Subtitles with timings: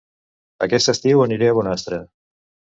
[0.67, 2.03] Aquest estiu aniré a Bonastre